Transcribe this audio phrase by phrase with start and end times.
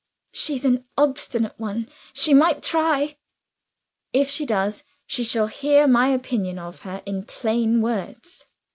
[0.31, 3.17] "She's an obstinate one she might try."
[4.11, 8.47] "If she does, she shall hear my opinion of her in plain words."